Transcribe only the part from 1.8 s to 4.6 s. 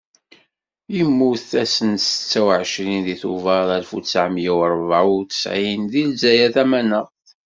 n, setta u εecrin deg tuber alef u tesεemya u